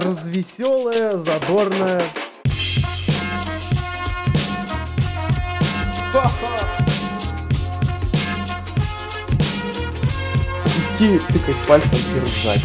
[0.00, 2.02] развеселая, задорная.
[10.98, 12.64] Идти тыкать пальцем и ржать.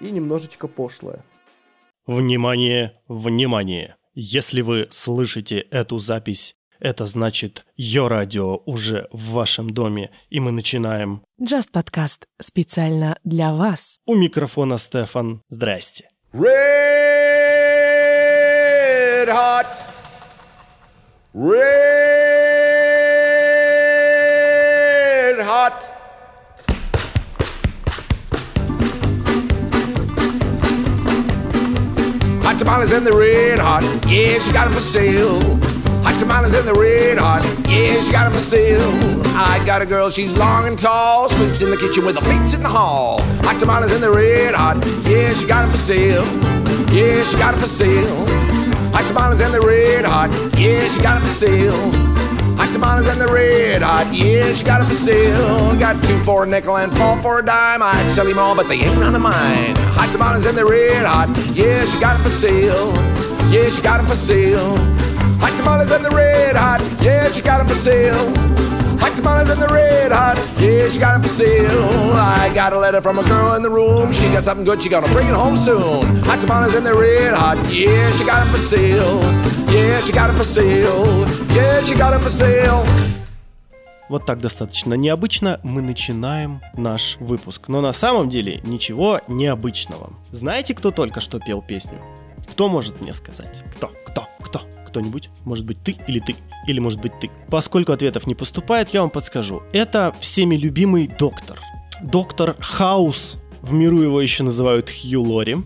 [0.00, 1.24] И немножечко пошлое.
[2.06, 3.96] Внимание, внимание!
[4.18, 10.52] Если вы слышите эту запись, это значит, Йо Радио уже в вашем доме, и мы
[10.52, 11.22] начинаем.
[11.38, 13.98] Just подкаст специально для вас.
[14.06, 15.42] У микрофона Стефан.
[15.50, 16.08] Здрасте.
[16.32, 16.48] Red
[19.28, 19.66] hot.
[21.34, 21.66] Red
[25.44, 25.74] hot.
[32.56, 33.84] Hot tamales in the red hot.
[34.08, 35.42] Yeah, she got them for sale.
[36.02, 37.44] Hot tamales in the red hot.
[37.68, 38.80] Yeah, she got them for sale.
[39.36, 41.28] I got a girl, she's long and tall.
[41.28, 43.20] Sleeps in the kitchen with her feet in the hall.
[43.44, 44.82] Hot tamales in the red hot.
[45.04, 46.24] Yeah, she got them for sale.
[46.96, 48.24] Yeah, she got them for sale.
[48.96, 50.32] Hot tamales in the red hot.
[50.58, 52.25] Yeah, she got them for sale.
[52.58, 54.12] Hot tamales in the red hot.
[54.12, 55.78] Yeah, she got them for sale.
[55.78, 57.82] Got two for a nickel and four for a dime.
[57.82, 59.76] I'd sell them all, but they ain't none of mine.
[59.96, 61.28] Hot tamales in the red hot.
[61.54, 62.92] Yeah, she got them for sale.
[63.50, 64.76] Yeah, she got them for sale.
[65.40, 66.80] Hot tamales in the red hot.
[67.00, 68.75] Yeah, she got them for sale.
[69.26, 70.38] Tamales in the red hot.
[70.60, 72.12] Yeah, she got them for sale.
[72.14, 74.12] I got a letter from a girl in the room.
[74.12, 74.80] She got something good.
[74.80, 76.06] She gonna bring it home soon.
[76.28, 77.58] Hot tamales in the red hot.
[77.68, 79.20] Yeah, she got them for sale.
[79.74, 81.26] Yeah, she got them for sale.
[81.56, 82.86] Yeah, she got them for sale.
[84.08, 87.62] Вот так достаточно необычно мы начинаем наш выпуск.
[87.66, 90.10] Но на самом деле ничего необычного.
[90.30, 91.98] Знаете, кто только что пел песню?
[92.52, 93.64] Кто может мне сказать?
[93.74, 93.90] Кто?
[94.06, 94.28] Кто?
[94.96, 95.00] Кто?
[95.02, 95.28] Кто-нибудь?
[95.44, 96.34] Может быть ты или ты?
[96.66, 97.28] Или может быть ты?
[97.50, 99.62] Поскольку ответов не поступает, я вам подскажу.
[99.74, 101.58] Это всеми любимый доктор.
[102.02, 103.36] Доктор Хаус.
[103.60, 105.56] В миру его еще называют Хью Лори.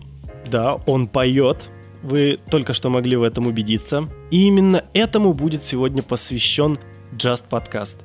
[0.47, 1.69] Да, он поет.
[2.03, 4.09] Вы только что могли в этом убедиться.
[4.31, 6.77] И именно этому будет сегодня посвящен
[7.13, 7.95] Just Podcast.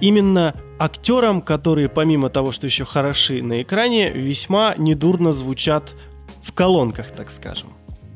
[0.00, 5.94] Именно актерам, которые помимо того, что еще хороши на экране, весьма недурно звучат
[6.42, 7.68] в колонках, так скажем.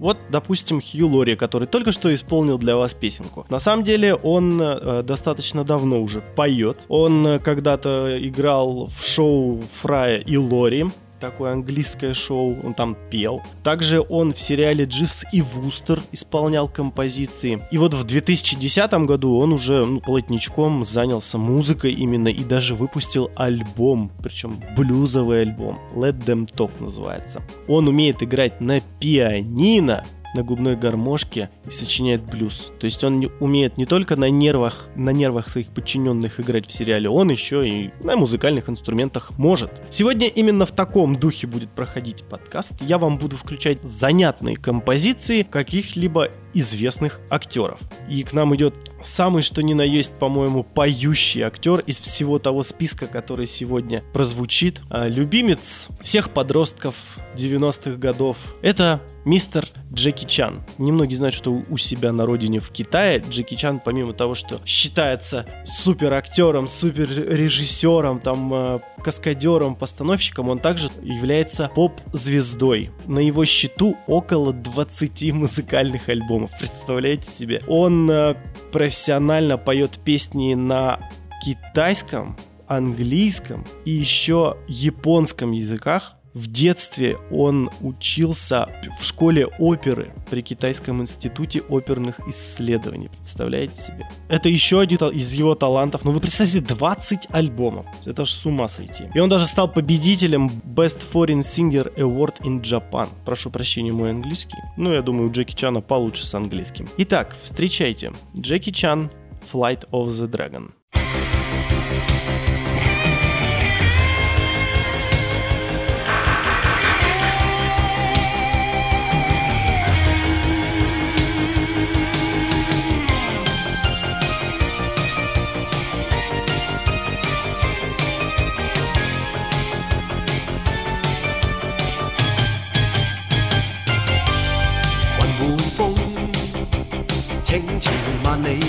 [0.02, 3.46] Вот, допустим, Хью Лори, который только что исполнил для вас песенку.
[3.50, 6.78] На самом деле он э, достаточно давно уже поет.
[6.88, 10.86] Он э, когда-то играл в шоу Фрая и Лори
[11.22, 13.40] такое английское шоу, он там пел.
[13.62, 17.62] Также он в сериале «Дживс и Вустер» исполнял композиции.
[17.70, 23.30] И вот в 2010 году он уже ну, плотничком занялся музыкой именно и даже выпустил
[23.36, 25.78] альбом, причем блюзовый альбом.
[25.94, 27.40] Let Them Talk называется.
[27.68, 30.04] Он умеет играть на пианино,
[30.34, 32.72] на губной гармошке и сочиняет блюз.
[32.80, 36.72] То есть он не, умеет не только на нервах, на нервах своих подчиненных играть в
[36.72, 39.70] сериале, он еще и на музыкальных инструментах может.
[39.90, 42.72] Сегодня именно в таком духе будет проходить подкаст.
[42.80, 47.80] Я вам буду включать занятные композиции каких-либо известных актеров.
[48.08, 52.62] И к нам идет самый что ни на есть, по-моему, поющий актер из всего того
[52.62, 54.80] списка, который сегодня прозвучит.
[54.90, 56.94] А, Любимец всех подростков
[57.34, 58.36] 90-х годов.
[58.62, 60.62] Это мистер Джеки Чан.
[60.78, 65.46] Немногие знают, что у себя на родине в Китае Джеки Чан, помимо того, что считается
[65.64, 72.90] супер актером, супер режиссером, там, э, каскадером, постановщиком, он также является поп-звездой.
[73.06, 76.41] На его счету около 20 музыкальных альбомов.
[76.58, 77.60] Представляете себе?
[77.66, 78.34] Он э,
[78.70, 81.00] профессионально поет песни на
[81.44, 82.36] китайском,
[82.68, 86.16] английском и еще японском языках.
[86.34, 88.66] В детстве он учился
[88.98, 93.08] в школе оперы при Китайском институте оперных исследований.
[93.08, 94.08] Представляете себе?
[94.28, 96.04] Это еще один из его талантов.
[96.04, 97.86] Ну вы представьте, 20 альбомов.
[98.06, 99.04] Это ж с ума сойти.
[99.14, 103.08] И он даже стал победителем Best Foreign Singer Award in Japan.
[103.24, 104.58] Прошу прощения, мой английский.
[104.76, 106.88] Ну, я думаю, у Джеки Чана получше с английским.
[106.96, 108.12] Итак, встречайте.
[108.38, 109.10] Джеки Чан,
[109.52, 110.70] Flight of the Dragon.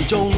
[0.06, 0.30] 中，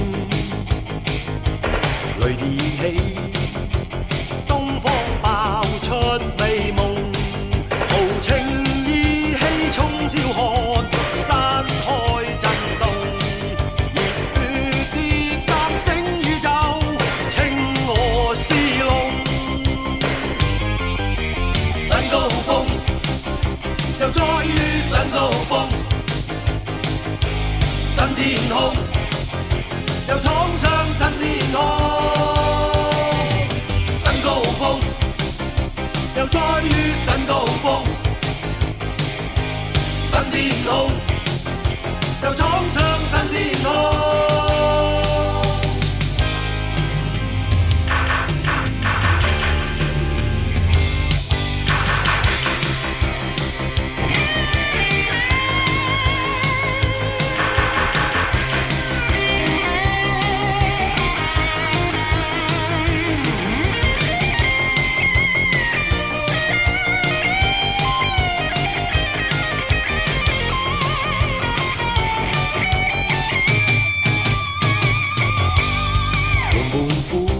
[76.77, 77.36] 功夫。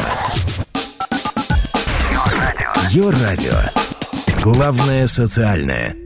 [2.90, 3.56] Ее радио.
[4.42, 5.99] Главное социальное.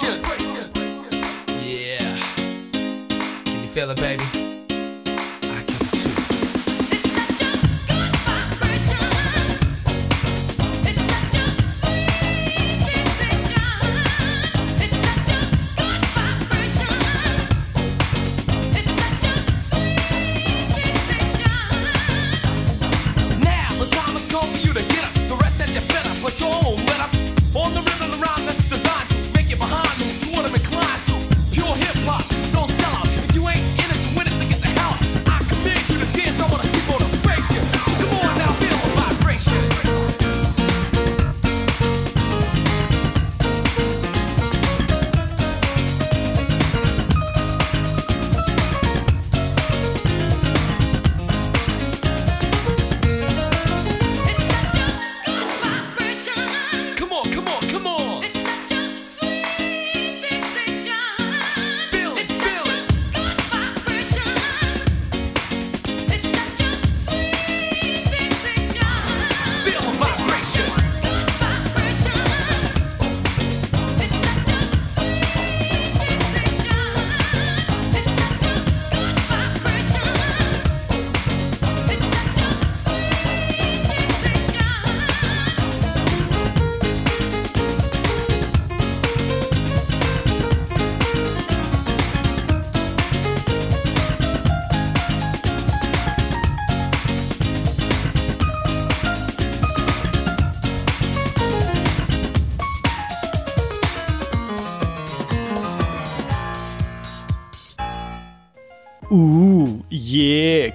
[0.00, 0.70] Vibration.
[1.62, 2.18] Yeah,
[3.44, 4.49] can you feel it, baby?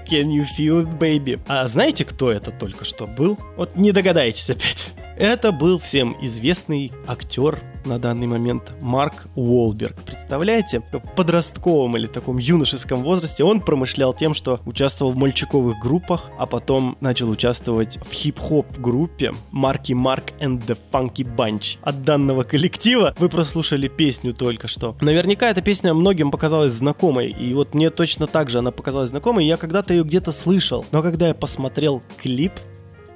[0.06, 1.40] Can you feel it, baby?
[1.48, 3.38] А знаете, кто это только что был?
[3.58, 4.92] Вот не догадаетесь опять.
[5.18, 10.01] Это был всем известный актер на данный момент Марк Уолберг.
[10.04, 16.30] Представляете, в подростковом или таком юношеском возрасте он промышлял тем, что участвовал в мальчиковых группах,
[16.38, 21.77] а потом начал участвовать в хип-хоп группе Марки Марк and the Funky Bunch.
[21.82, 24.96] От данного коллектива вы прослушали песню только что.
[25.01, 29.46] Наверняка эта песня многим показалась знакомой, и вот мне точно так же она показалась знакомой,
[29.46, 30.86] я когда-то ее где-то слышал.
[30.92, 32.54] Но когда я посмотрел клип,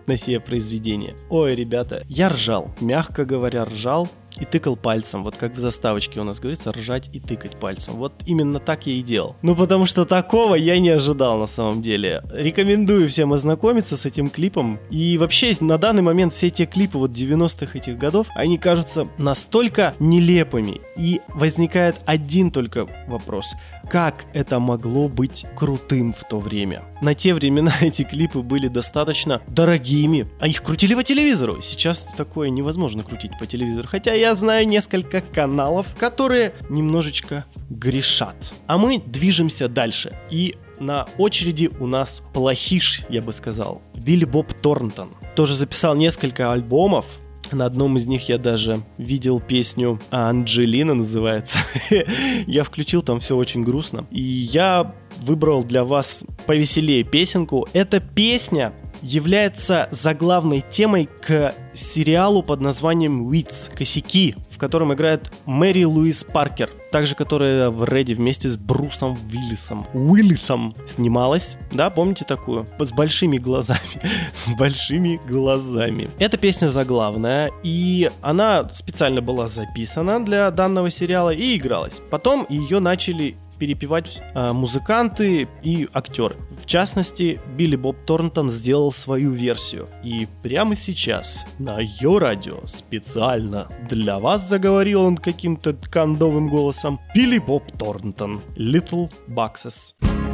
[0.10, 1.16] на сие произведение.
[1.30, 4.10] Ой, ребята, я ржал, мягко говоря, ржал
[4.40, 5.24] и тыкал пальцем.
[5.24, 7.96] Вот как в заставочке у нас говорится, ржать и тыкать пальцем.
[7.96, 9.36] Вот именно так я и делал.
[9.42, 12.24] Ну, потому что такого я не ожидал на самом деле.
[12.32, 14.80] Рекомендую всем ознакомиться с этим клипом.
[14.90, 19.94] И вообще, на данный момент все те клипы вот 90-х этих годов, они кажутся настолько
[20.00, 20.82] нелепыми.
[20.98, 23.56] И возникает один только вопрос.
[23.90, 26.84] Как это могло быть крутым в то время?
[27.02, 31.60] На те времена эти клипы были достаточно дорогими, а их крутили по телевизору.
[31.64, 33.88] Сейчас такое невозможно крутить по телевизору.
[33.88, 38.54] Хотя я знаю несколько каналов, которые немножечко грешат.
[38.68, 40.14] А мы движемся дальше.
[40.30, 43.82] И на очереди у нас плохиш, я бы сказал.
[43.96, 45.10] Билли Боб Торнтон.
[45.36, 47.06] Тоже записал несколько альбомов,
[47.54, 51.58] на одном из них я даже видел песню Анджелина называется.
[52.48, 54.06] я включил, там все очень грустно.
[54.12, 57.68] И я выбрал для вас повеселее песенку.
[57.74, 63.70] Эта песня является заглавной темой к сериалу под названием «Уитс.
[63.76, 69.86] Косяки», котором играет Мэри Луис Паркер, также которая в Реди вместе с Брусом Уиллисом.
[69.94, 72.68] Уиллисом снималась, да, помните такую?
[72.78, 73.80] С большими глазами.
[74.46, 76.10] с большими глазами.
[76.20, 82.02] Эта песня заглавная, и она специально была записана для данного сериала и игралась.
[82.10, 86.36] Потом ее начали перепевать э, музыканты и актеры.
[86.52, 89.88] В частности, Билли Боб Торнтон сделал свою версию.
[90.04, 97.40] И прямо сейчас на ее радио специально для вас заговорил он каким-то кондовым голосом Билли
[97.40, 98.42] Боб Торнтон.
[98.56, 99.94] Little Boxes.
[100.00, 100.29] Little boxes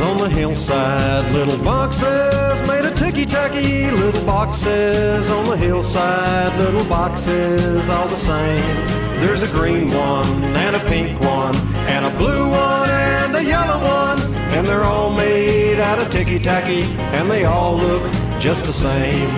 [0.00, 6.84] on the hillside, little boxes made of ticky tacky, little boxes on the hillside, little
[6.84, 8.86] boxes all the same.
[9.20, 11.56] There's a green one and a pink one,
[11.88, 14.20] and a blue one and a yellow one,
[14.52, 16.82] and they're all made out of ticky tacky,
[17.16, 18.02] and they all look
[18.38, 19.30] just the same.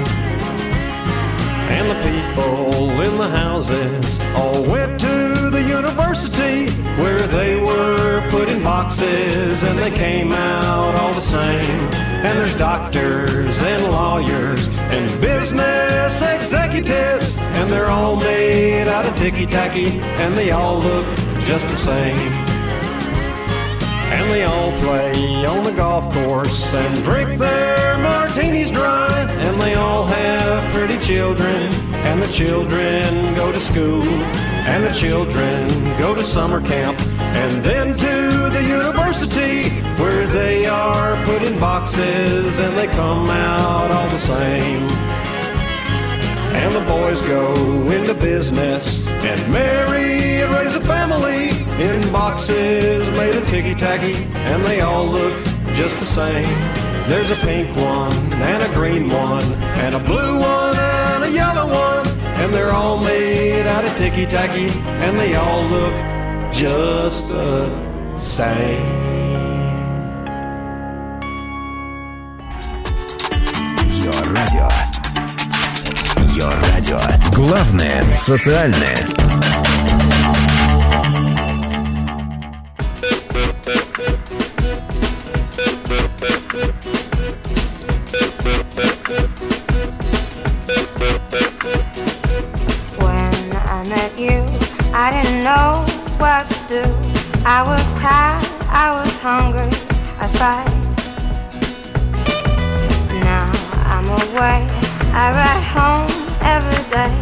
[1.70, 5.39] And the people in the houses all went to
[5.80, 6.70] university
[7.00, 11.80] where they were put in boxes and they came out all the same.
[12.24, 19.46] And there's doctors and lawyers and business executives, and they're all made out of ticky
[19.46, 19.88] tacky,
[20.22, 21.06] and they all look
[21.48, 22.32] just the same.
[24.16, 29.08] And they all play on the golf course and drink their martinis dry.
[29.46, 31.72] And they all have pretty children,
[32.08, 34.49] and the children go to school.
[34.72, 39.68] And the children go to summer camp, and then to the university
[40.00, 44.88] where they are put in boxes and they come out all the same.
[46.62, 47.52] And the boys go
[47.90, 51.50] into business and marry and raise a family
[51.82, 55.34] in boxes made of ticky tacky, and they all look
[55.72, 56.58] just the same.
[57.08, 59.44] There's a pink one and a green one
[59.82, 62.06] and a blue one and a yellow one,
[62.40, 64.68] and they're all made out of ticky tacky,
[65.04, 65.94] and they all look
[66.50, 67.68] just the
[68.18, 69.10] same.
[74.04, 74.68] Йо радио.
[76.34, 77.00] Йо радио.
[77.34, 79.06] Главное социальное.
[95.50, 95.84] Know
[96.22, 96.84] what to do.
[97.56, 98.44] I was tired,
[98.82, 99.72] I was hungry,
[100.22, 100.70] I fight.
[103.28, 103.46] Now
[103.92, 104.58] I'm away,
[105.22, 106.10] I ride home
[106.54, 107.12] every day,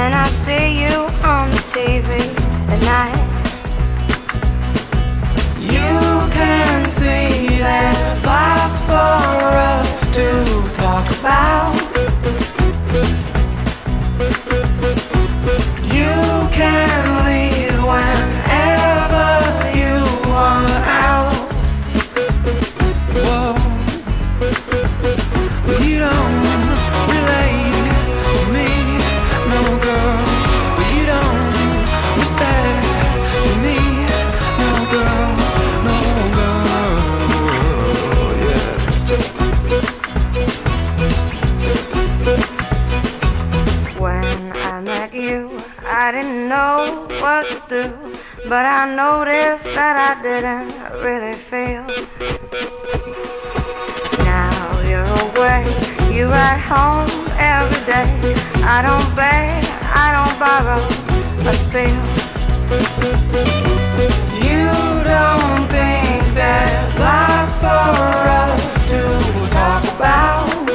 [0.00, 0.96] and I see you
[1.34, 2.08] on the TV
[2.72, 3.24] at night.
[5.74, 5.96] You
[6.38, 7.96] can see that
[8.32, 10.26] lots for us to
[10.80, 11.85] talk about.
[48.48, 50.70] But I noticed that I didn't
[51.02, 51.82] really feel.
[54.24, 54.54] Now
[54.86, 55.66] you're away,
[56.14, 58.06] you ride home every day.
[58.62, 60.80] I don't beg, I don't borrow,
[61.42, 62.02] but still.
[64.46, 64.70] You
[65.02, 67.98] don't think there's lots for
[68.30, 69.00] us to
[69.50, 70.65] talk about.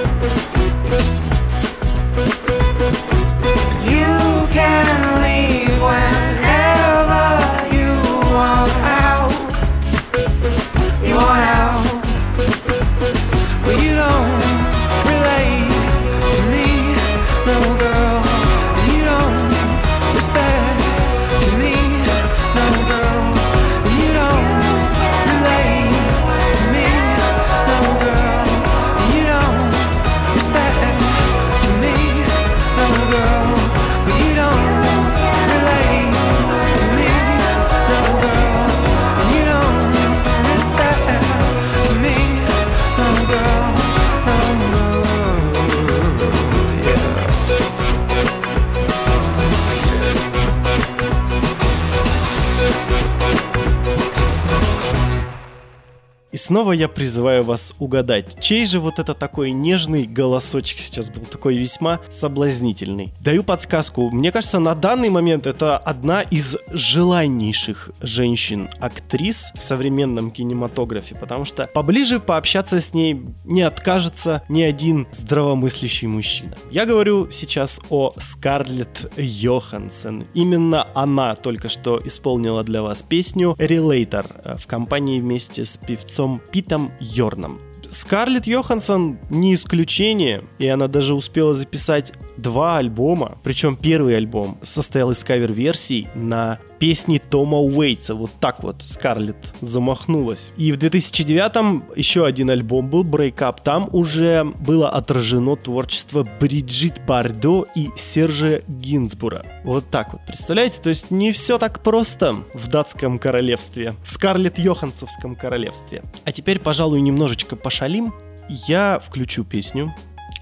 [56.52, 61.56] Снова я призываю вас угадать, чей же вот это такой нежный голосочек сейчас был, такой
[61.56, 63.14] весьма соблазнительный.
[63.22, 64.10] Даю подсказку.
[64.12, 71.68] Мне кажется, на данный момент это одна из желаннейших женщин-актрис в современном кинематографе, потому что
[71.68, 76.58] поближе пообщаться с ней не откажется ни один здравомыслящий мужчина.
[76.70, 80.26] Я говорю сейчас о Скарлетт Йоханссон.
[80.34, 86.92] Именно она только что исполнила для вас песню э, в компании вместе с певцом Питом
[87.00, 87.60] Йорном.
[87.92, 93.38] Скарлетт Йоханссон не исключение, и она даже успела записать два альбома.
[93.44, 98.16] Причем первый альбом состоял из кавер-версий на песни Тома Уэйтса.
[98.16, 100.52] Вот так вот Скарлетт замахнулась.
[100.58, 103.58] И в 2009-м еще один альбом был, Break Up.
[103.64, 109.44] Там уже было отражено творчество Бриджит Бардо и Сержа Гинзбура.
[109.64, 110.80] Вот так вот, представляете?
[110.82, 116.04] То есть не все так просто в датском королевстве, в Скарлетт Йохансовском королевстве.
[116.24, 118.14] А теперь, пожалуй, немножечко пошалим.
[118.48, 119.92] Я включу песню,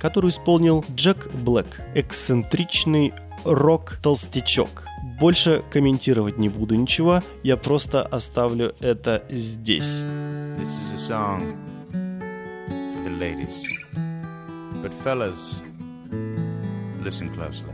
[0.02, 3.14] которую исполнил Джек Блэк, эксцентричный
[3.46, 4.84] рок-толстячок.
[5.22, 10.02] Больше комментировать не буду ничего, я просто оставлю это здесь.
[10.58, 11.56] This is a song
[11.94, 13.64] for the ladies.
[14.84, 15.62] But fellas,
[17.02, 17.72] listen closely.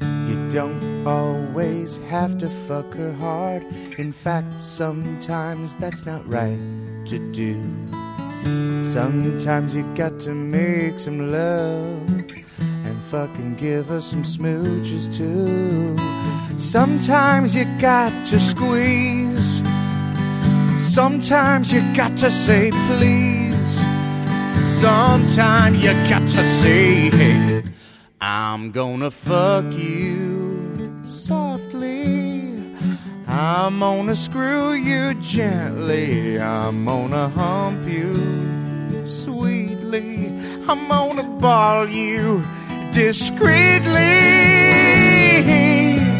[0.00, 3.64] You don't always have to fuck her hard.
[3.98, 6.60] In fact, sometimes that's not right
[7.06, 7.56] to do.
[8.92, 12.08] Sometimes you got to make some love
[12.58, 15.96] and fucking give her some smooches too.
[16.58, 19.62] Sometimes you got to squeeze.
[20.92, 23.52] Sometimes you got to say please.
[24.80, 27.62] Sometimes you got to say, hey,
[28.20, 31.51] I'm gonna fuck you softly.
[33.32, 36.38] I'm gonna screw you gently.
[36.38, 40.26] I'm gonna hump you sweetly.
[40.68, 42.44] I'm gonna ball you
[42.92, 43.88] discreetly.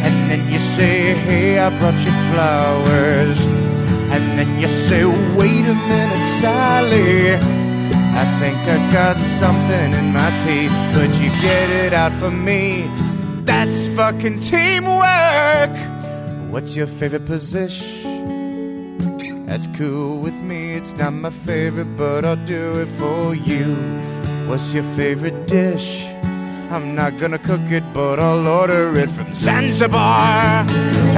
[0.01, 3.45] And then you say, Hey, I brought you flowers.
[3.45, 7.35] And then you say, Wait a minute, Sally.
[7.35, 10.73] I think I got something in my teeth.
[10.95, 12.89] Could you get it out for me?
[13.45, 15.92] That's fucking teamwork.
[16.53, 19.17] What's your favorite position?
[19.47, 20.75] That's cool with me.
[20.75, 23.73] It's not my favorite, but I'll do it for you.
[24.45, 26.05] What's your favorite dish?
[26.69, 30.67] I'm not gonna cook it, but I'll order it from Zanzibar.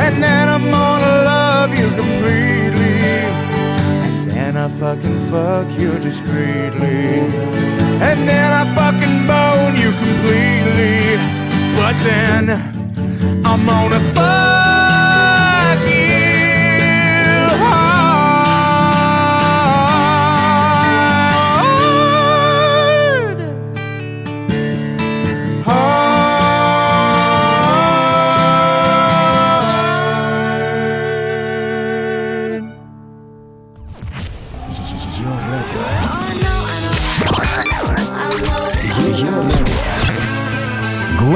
[0.05, 2.95] And then I'm gonna love you completely.
[4.07, 7.27] And then I fucking fuck you discreetly.
[8.07, 11.17] And then I fucking bone you completely.
[11.75, 12.49] But then
[13.45, 14.54] I'm gonna fuck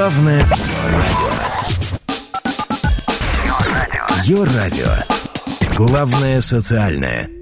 [0.10, 1.30] Главное радио.
[4.24, 4.90] Ее радио.
[5.76, 7.39] Главное социальное.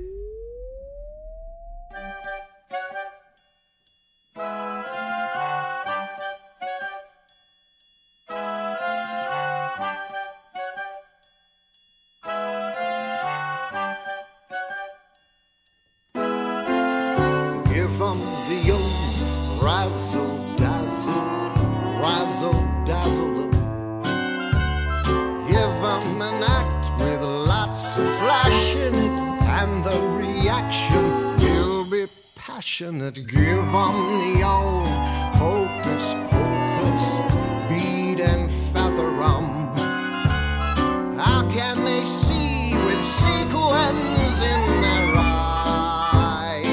[32.78, 33.26] Passionate.
[33.26, 34.88] Give 'em the old
[35.42, 37.06] hocus pocus,
[37.68, 39.46] bead and feather 'em.
[41.18, 46.68] How can they see with sequins in their eyes?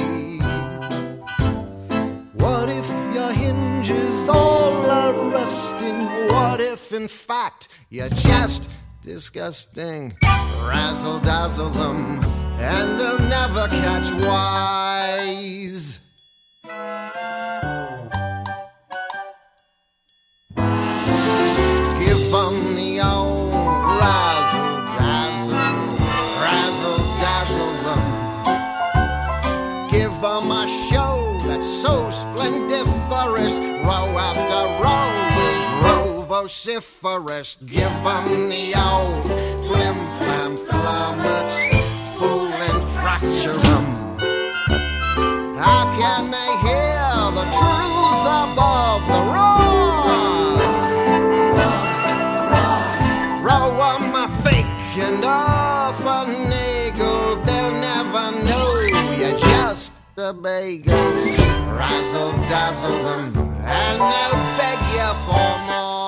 [2.34, 6.06] What if your hinges all are rusting?
[6.28, 8.68] What if, in fact, you're just
[9.04, 10.14] disgusting?
[10.66, 12.24] Razzle dazzle them,
[12.58, 16.00] and they'll never catch wise.
[22.00, 23.54] Give them the old
[24.00, 24.43] razzle
[36.44, 37.56] vociferous.
[37.64, 39.24] Give them the old
[39.66, 41.50] flim flam flummox,
[42.18, 43.86] fool and fracture 'em.
[45.64, 50.58] How can they hear the truth above the roar?
[53.40, 57.36] Throw 'em a fake and off a nagel.
[57.46, 58.68] They'll never know
[59.18, 61.04] you're just a bagel.
[61.78, 63.26] Razzle dazzle them,
[63.64, 66.03] and they'll beg you for more.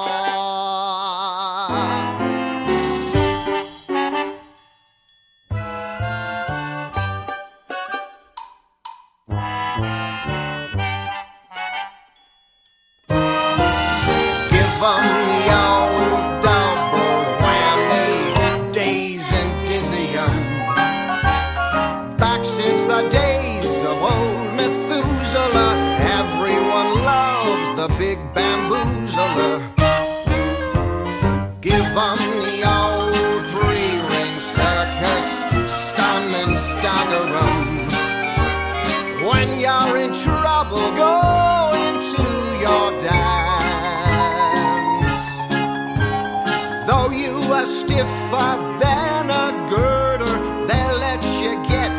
[47.96, 50.34] Stiffer than a girder.
[50.68, 51.90] They'll let you get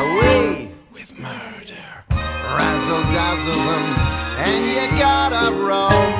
[0.00, 1.84] away with murder.
[2.56, 3.86] Razzle dazzle them,
[4.46, 6.11] and you gotta a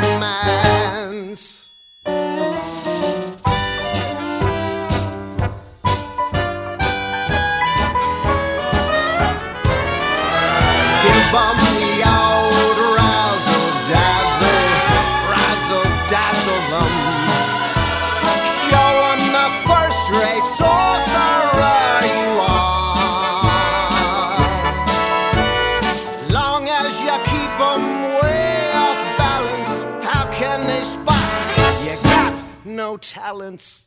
[33.13, 33.85] talents.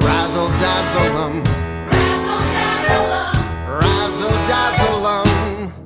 [0.00, 1.42] Razzle dazzle em.
[1.90, 3.38] Razzle dazzle em.
[3.78, 5.83] Razzle dazzle em.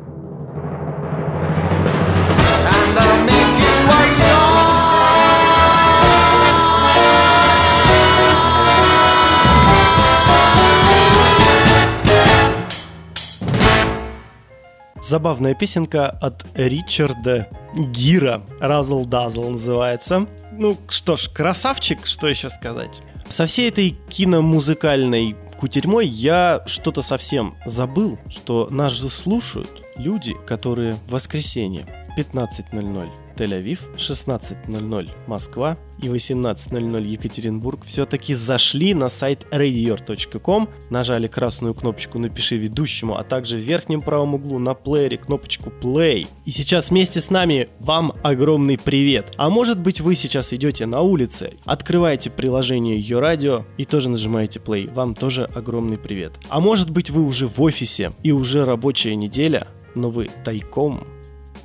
[15.08, 18.42] Забавная песенка от Ричарда Гира.
[18.60, 20.26] Razzle Dazzle называется.
[20.52, 23.00] Ну что ж, красавчик, что еще сказать.
[23.26, 30.92] Со всей этой киномузыкальной кутерьмой я что-то совсем забыл, что нас же слушают люди, которые
[30.92, 33.08] в воскресенье в 15.00
[33.38, 42.56] Тель-Авив, 16.00 Москва и 18.00 Екатеринбург все-таки зашли на сайт radior.com, нажали красную кнопочку «Напиши
[42.56, 46.26] ведущему», а также в верхнем правом углу на плеере кнопочку «Play».
[46.44, 49.34] И сейчас вместе с нами вам огромный привет.
[49.36, 54.58] А может быть вы сейчас идете на улице, открываете приложение Ее Радио и тоже нажимаете
[54.58, 54.92] Play.
[54.92, 56.32] Вам тоже огромный привет.
[56.48, 61.04] А может быть вы уже в офисе и уже рабочая неделя, но вы тайком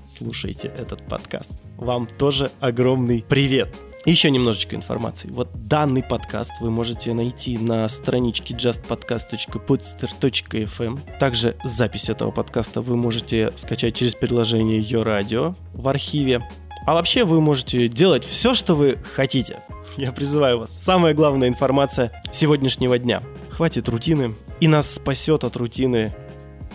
[0.05, 1.62] слушаете этот подкаст.
[1.83, 3.75] Вам тоже огромный привет.
[4.05, 5.27] Еще немножечко информации.
[5.31, 11.17] Вот данный подкаст вы можете найти на страничке justpodcast.podster.fm.
[11.19, 16.41] Также запись этого подкаста вы можете скачать через приложение Ее Радио в архиве.
[16.85, 19.59] А вообще вы можете делать все, что вы хотите.
[19.97, 20.71] Я призываю вас.
[20.71, 23.21] Самая главная информация сегодняшнего дня.
[23.49, 24.35] Хватит рутины.
[24.61, 26.15] И нас спасет от рутины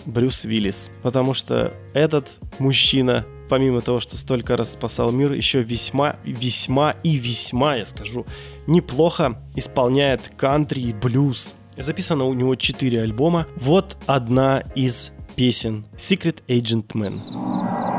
[0.05, 0.91] Брюс Виллис.
[1.01, 2.27] Потому что этот
[2.59, 8.25] мужчина, помимо того, что столько раз спасал мир, еще весьма, весьма и весьма, я скажу,
[8.67, 11.55] неплохо исполняет кантри и блюз.
[11.77, 13.47] Записано у него 4 альбома.
[13.55, 17.98] Вот одна из песен Secret Agent Man.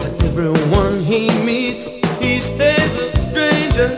[0.00, 1.84] To everyone he meets,
[2.20, 3.88] he stays a stranger.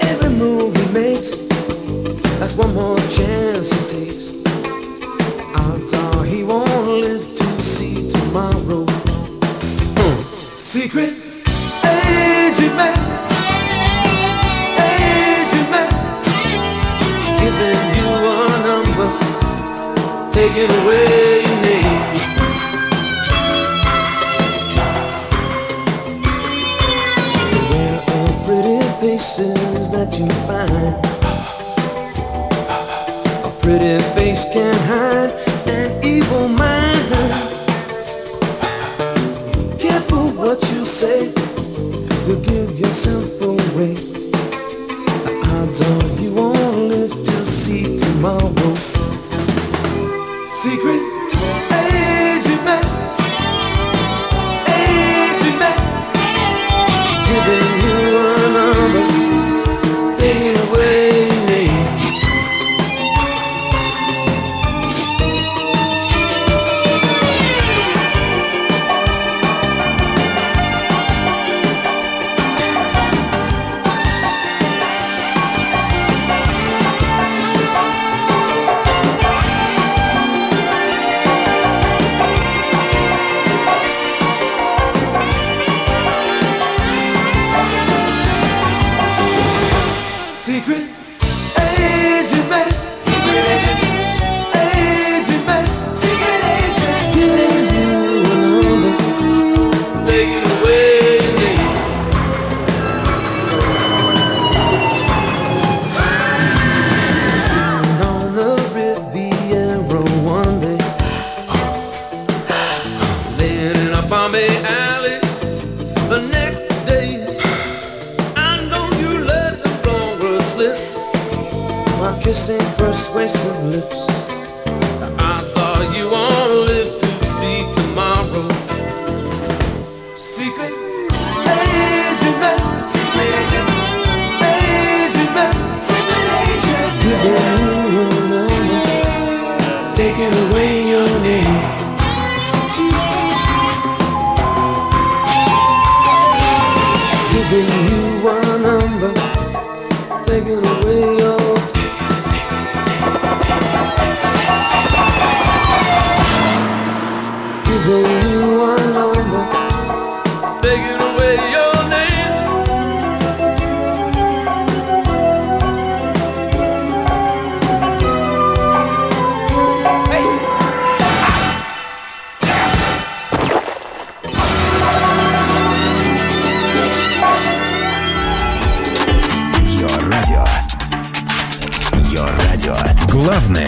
[0.00, 1.30] Every move he makes,
[2.38, 4.44] that's one more chance he takes.
[5.54, 8.86] Odds are he won't live to see tomorrow.
[9.96, 10.60] Hmm.
[10.60, 11.14] Secret
[11.84, 13.25] agent man,
[20.56, 22.02] taking away your name.
[27.52, 30.94] Beware of pretty faces that you find.
[33.44, 35.25] A pretty face can hide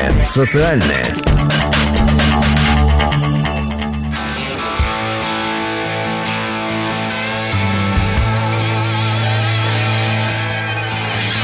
[0.08, 1.06] Главное социальное.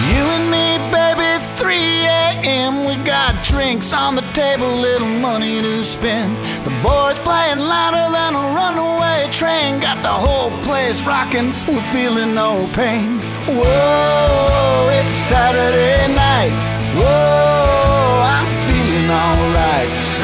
[0.07, 2.85] You and me, baby, 3 a.m.
[2.85, 6.37] We got drinks on the table, little money to spend.
[6.63, 9.81] The boys playing louder than a runaway train.
[9.81, 13.19] Got the whole place rocking, we're feeling no pain.
[13.47, 16.55] Whoa, it's Saturday night.
[16.95, 17.52] Whoa, I'm feeling alright.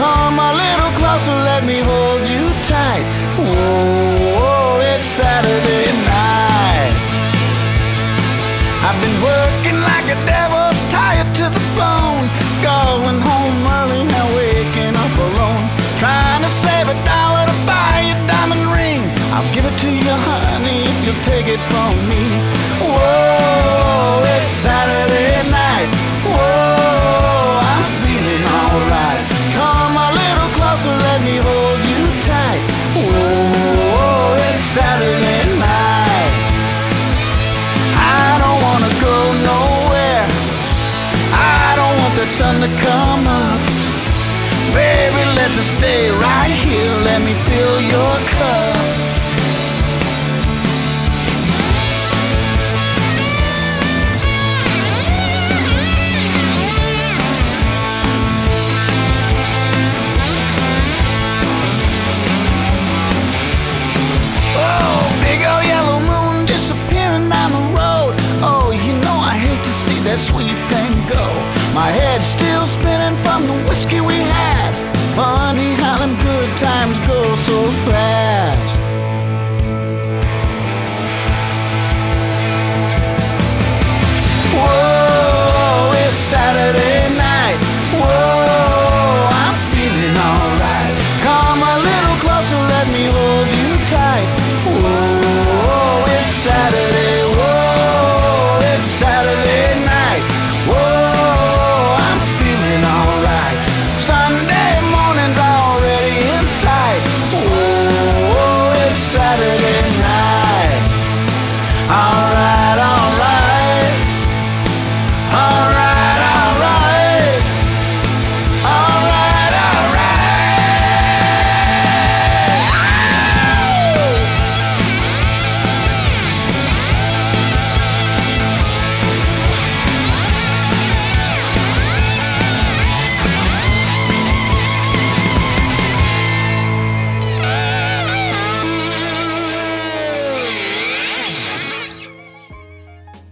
[0.00, 3.04] Come a little closer, let me hold you tight.
[3.36, 6.94] Whoa, it's Saturday night.
[8.80, 12.24] I've been working like a devil, tired to the bone.
[12.64, 15.68] Going home early, now waking up alone.
[16.00, 19.04] Trying to save a dollar to buy a diamond ring.
[19.36, 22.24] I'll give it to you, honey, if you'll take it from me.
[22.80, 25.69] Whoa, it's Saturday night.
[42.60, 43.60] To come up.
[44.74, 46.92] Baby, let's just stay right here.
[47.08, 48.59] Let me fill your cup.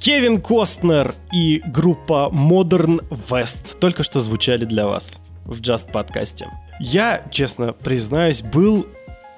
[0.08, 6.48] Кевин Костнер и группа Modern West только что звучали для вас в Just подкасте.
[6.80, 8.86] Я, честно признаюсь, был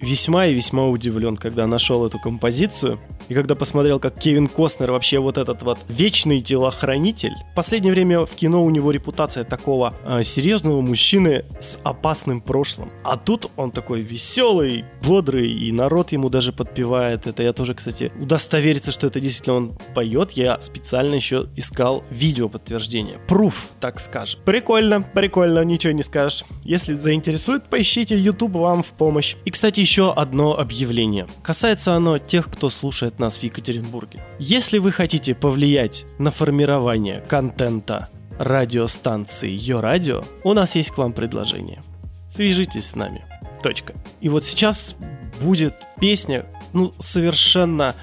[0.00, 2.98] весьма и весьма удивлен, когда нашел эту композицию.
[3.28, 7.32] И когда посмотрел, как Кевин Костнер вообще вот этот вот вечный телохранитель.
[7.52, 12.90] В последнее время в кино у него репутация такого э, серьезного мужчины с опасным прошлым.
[13.04, 17.26] А тут он такой веселый, бодрый, и народ ему даже подпевает.
[17.26, 20.32] Это я тоже, кстати, удостовериться, что это действительно он поет.
[20.32, 23.18] Я специально еще искал видео подтверждение.
[23.28, 24.40] Пруф, так скажем.
[24.44, 26.44] Прикольно, прикольно, ничего не скажешь.
[26.64, 29.36] Если заинтересует, поищите, YouTube вам в помощь.
[29.44, 31.26] И, кстати, еще одно объявление.
[31.42, 34.20] Касается оно тех, кто слушает нас в Екатеринбурге.
[34.38, 41.12] Если вы хотите повлиять на формирование контента радиостанции Йо Радио, у нас есть к вам
[41.12, 41.82] предложение.
[42.30, 43.24] Свяжитесь с нами.
[43.64, 43.94] Точка.
[44.20, 44.94] И вот сейчас
[45.40, 47.96] будет песня, ну, совершенно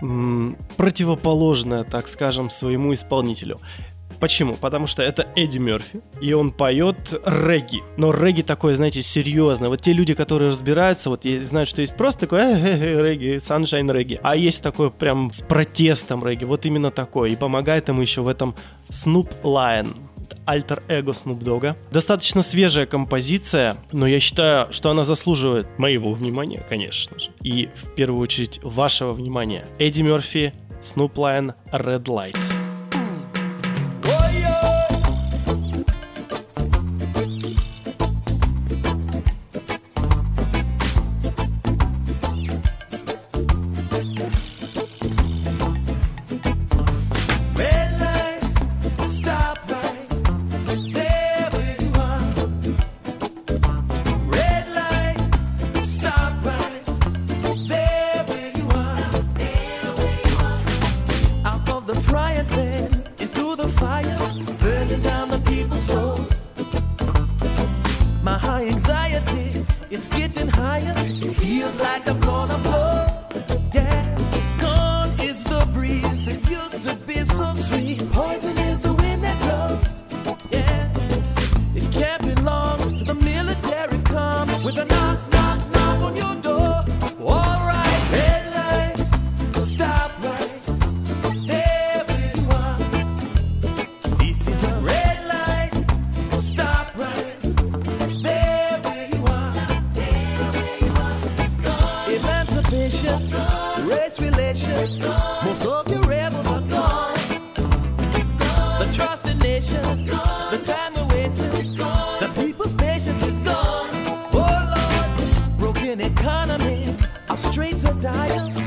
[0.00, 3.58] м, противоположная, так скажем, своему исполнителю.
[4.24, 4.54] Почему?
[4.54, 6.96] Потому что это Эдди Мерфи, и он поет
[7.26, 7.82] регги.
[7.98, 9.68] Но регги такое, знаете, серьезное.
[9.68, 13.38] Вот те люди, которые разбираются, вот знают, что есть просто такое э -э -э, регги,
[13.38, 14.18] саншайн регги.
[14.22, 16.44] А есть такое прям с протестом регги.
[16.44, 17.32] Вот именно такое.
[17.32, 18.54] И помогает ему еще в этом
[18.88, 19.88] Snoop Lion
[20.46, 21.76] альтер-эго Snoop Dogg.
[21.92, 27.30] Достаточно свежая композиция, но я считаю, что она заслуживает моего внимания, конечно же.
[27.42, 29.66] И в первую очередь вашего внимания.
[29.78, 32.43] Эдди Мерфи, Snoop Lion, Red Light.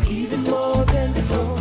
[0.10, 1.60] even more than before.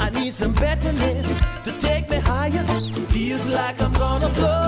[0.00, 2.64] I need some betterness to take me higher.
[3.08, 4.67] Feels like I'm gonna blow.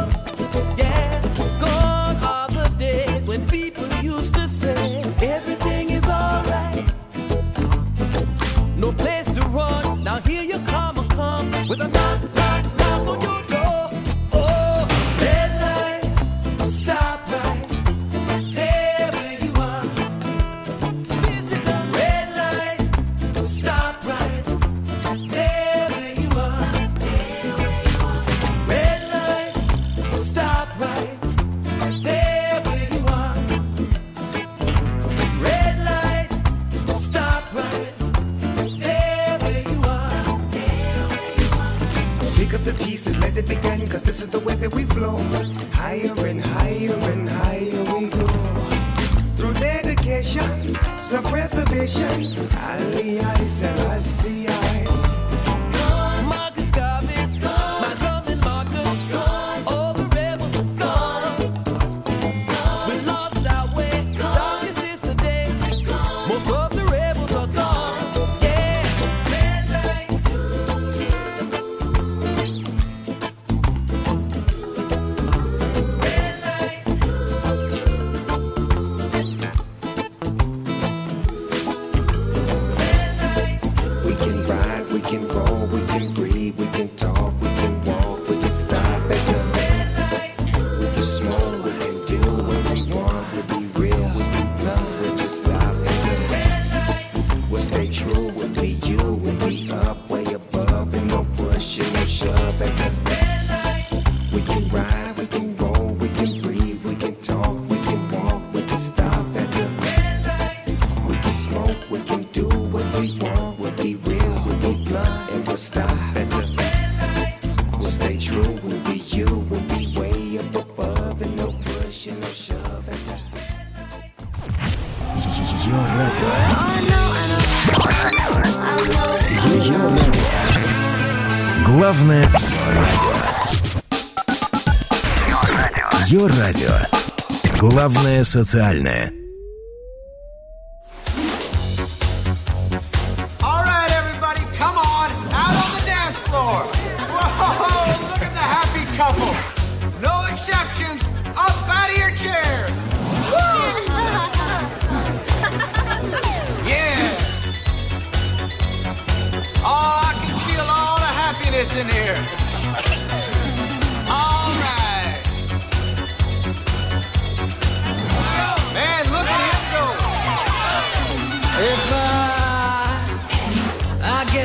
[138.30, 139.19] социальное.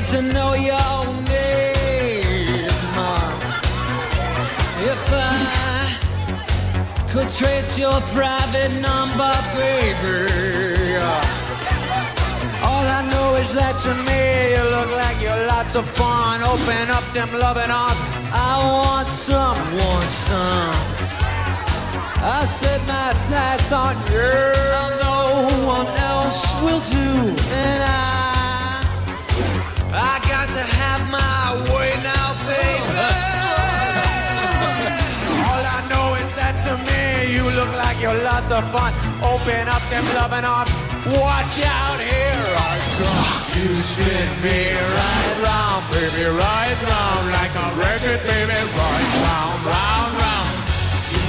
[0.08, 2.70] to know your name.
[4.92, 5.98] If I
[7.10, 10.98] could trace your private number, baby,
[12.62, 16.42] all I know is that to me you look like you're lots of fun.
[16.44, 18.00] Open up them loving arms.
[18.32, 20.76] I want someone, some.
[22.22, 24.34] I set my sights on you.
[25.02, 28.25] No one else will do, and I.
[31.56, 33.08] my way now, baby.
[35.48, 38.92] All I know is that to me you look like you're lots of fun.
[39.24, 40.72] Open up them loving arms.
[41.06, 43.36] Watch out, here I come.
[43.56, 50.12] You spin me right round, baby, right round like a record, baby, right round, round,
[50.20, 50.50] round.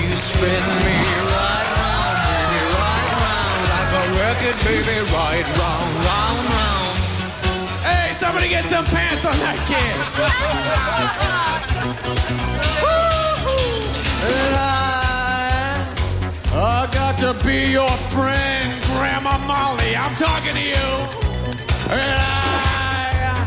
[0.00, 0.96] You spin me
[1.34, 6.65] right round, baby, right round like a record, baby, right round, round, round.
[8.16, 9.96] Hey, somebody get some pants on that kid.
[14.56, 14.72] I,
[16.54, 19.92] I got to be your friend, Grandma Molly.
[19.96, 20.88] I'm talking to you.
[21.92, 23.44] And I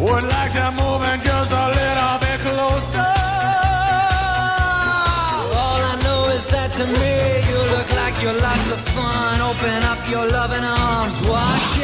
[0.00, 3.12] would like to move in just a little bit closer.
[5.52, 9.40] All I know is that to me you look like you're lots of fun.
[9.42, 11.20] Open up your loving arms.
[11.28, 11.81] Watch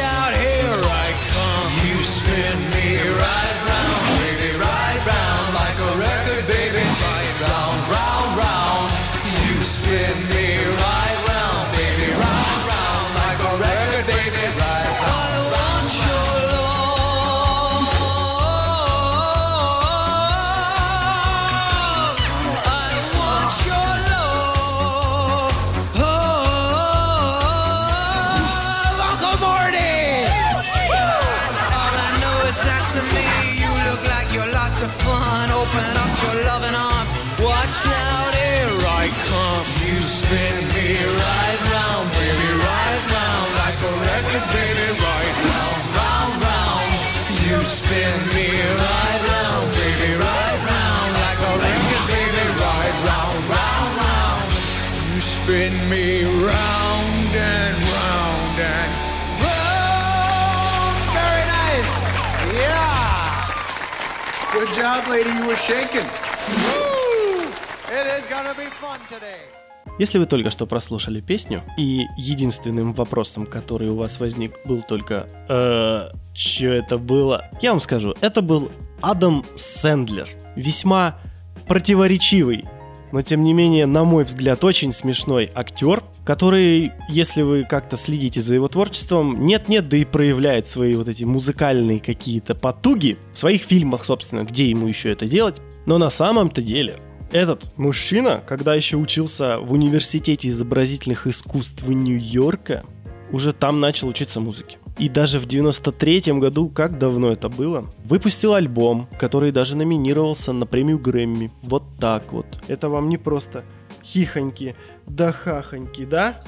[69.98, 75.28] Если вы только что прослушали песню, и единственным вопросом, который у вас возник, был только
[75.48, 78.70] э, что это было, я вам скажу, это был
[79.00, 80.28] Адам Сэндлер.
[80.54, 81.18] Весьма
[81.66, 82.64] противоречивый,
[83.12, 88.42] но тем не менее, на мой взгляд, очень смешной актер, который, если вы как-то следите
[88.42, 93.62] за его творчеством, нет-нет, да и проявляет свои вот эти музыкальные какие-то потуги в своих
[93.62, 95.56] фильмах, собственно, где ему еще это делать.
[95.86, 96.98] Но на самом-то деле
[97.32, 102.84] этот мужчина, когда еще учился в университете изобразительных искусств Нью-Йорка,
[103.30, 104.78] уже там начал учиться музыке.
[104.98, 110.66] И даже в 93-м году, как давно это было, выпустил альбом, который даже номинировался на
[110.66, 111.52] премию Грэмми.
[111.62, 112.46] Вот так вот.
[112.66, 113.62] Это вам не просто
[114.04, 114.74] хихоньки
[115.06, 116.42] да хахоньки, да?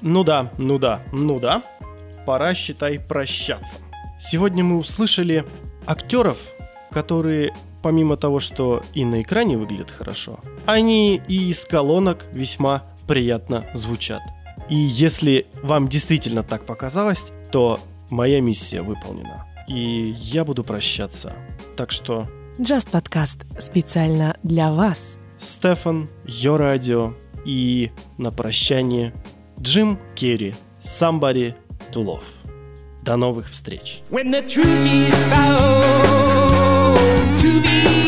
[0.00, 1.62] Ну да, ну да, ну да.
[2.26, 3.78] Пора, считай, прощаться.
[4.18, 5.44] Сегодня мы услышали
[5.86, 6.38] актеров,
[6.90, 13.64] которые помимо того, что и на экране выглядят хорошо, они и из колонок весьма приятно
[13.74, 14.22] звучат.
[14.68, 17.78] И если вам действительно так показалось, то
[18.10, 19.46] моя миссия выполнена.
[19.68, 21.32] И я буду прощаться.
[21.76, 22.26] Так что...
[22.58, 25.18] Just подкаст специально для вас.
[25.38, 27.12] Стефан, Йо Радио
[27.44, 29.12] и на прощание
[29.60, 31.54] Джим Керри, Somebody
[31.92, 32.24] to Love.
[33.02, 34.02] До новых встреч.
[34.10, 36.96] When the truth is found
[37.38, 38.05] to be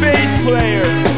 [0.00, 1.11] bass player.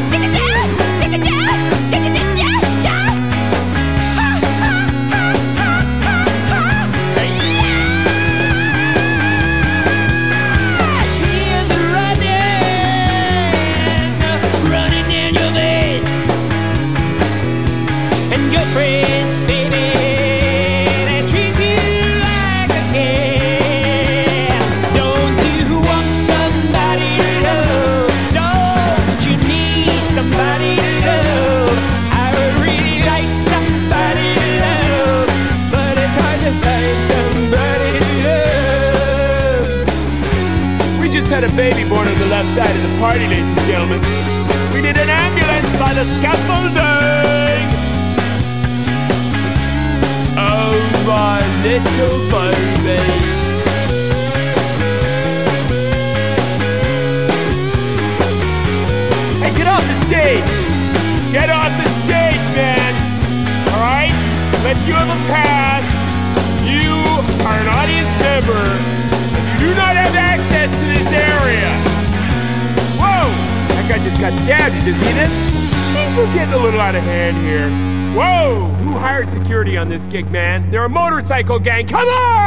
[80.15, 80.71] psychic, man.
[80.71, 81.87] They're a motorcycle gang.
[81.87, 82.44] Come on!